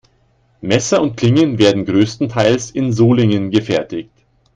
Messer 0.61 0.99
und 0.99 1.15
Klingen 1.15 1.59
werden 1.59 1.85
größtenteils 1.85 2.71
in 2.71 2.91
Solingen 2.91 3.51
gefertigt. 3.51 4.09